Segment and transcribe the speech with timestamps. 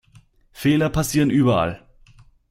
[0.51, 1.83] Fehler passieren überall.